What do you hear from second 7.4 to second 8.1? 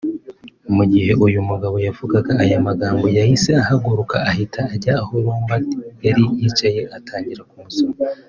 kumusoma